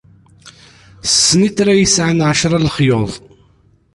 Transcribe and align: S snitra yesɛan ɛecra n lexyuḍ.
S 1.09 1.11
snitra 1.27 1.73
yesɛan 1.75 2.19
ɛecra 2.29 2.57
n 2.59 2.63
lexyuḍ. 2.65 3.11